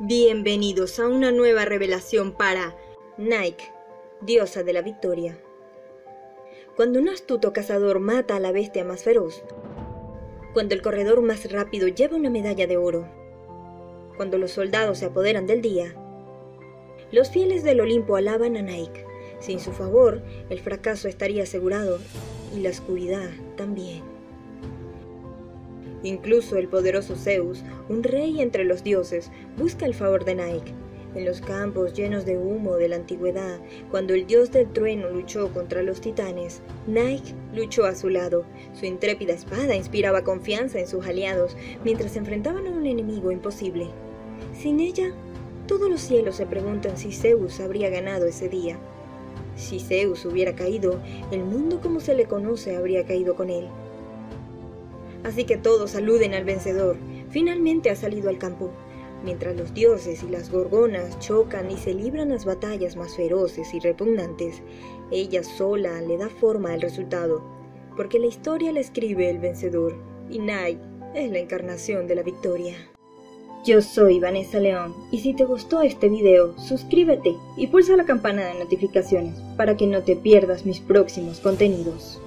[0.00, 2.76] Bienvenidos a una nueva revelación para
[3.16, 3.72] Nike,
[4.20, 5.36] diosa de la victoria.
[6.76, 9.42] Cuando un astuto cazador mata a la bestia más feroz,
[10.54, 13.08] cuando el corredor más rápido lleva una medalla de oro,
[14.16, 15.96] cuando los soldados se apoderan del día,
[17.10, 19.04] los fieles del Olimpo alaban a Nike.
[19.40, 21.98] Sin su favor, el fracaso estaría asegurado
[22.56, 24.17] y la oscuridad también.
[26.02, 30.74] Incluso el poderoso Zeus, un rey entre los dioses, busca el favor de Nike.
[31.14, 33.58] En los campos llenos de humo de la antigüedad,
[33.90, 38.44] cuando el dios del trueno luchó contra los titanes, Nike luchó a su lado.
[38.74, 43.88] Su intrépida espada inspiraba confianza en sus aliados mientras se enfrentaban a un enemigo imposible.
[44.54, 45.12] Sin ella,
[45.66, 48.78] todos los cielos se preguntan si Zeus habría ganado ese día.
[49.56, 51.00] Si Zeus hubiera caído,
[51.32, 53.66] el mundo como se le conoce habría caído con él.
[55.28, 56.96] Así que todos saluden al vencedor.
[57.28, 58.70] Finalmente ha salido al campo.
[59.22, 63.80] Mientras los dioses y las gorgonas chocan y se libran las batallas más feroces y
[63.80, 64.62] repugnantes,
[65.10, 67.42] ella sola le da forma al resultado,
[67.94, 69.96] porque la historia la escribe el vencedor,
[70.30, 70.80] y Nai
[71.14, 72.76] es la encarnación de la victoria.
[73.66, 78.46] Yo soy Vanessa León, y si te gustó este video, suscríbete y pulsa la campana
[78.46, 82.18] de notificaciones para que no te pierdas mis próximos contenidos.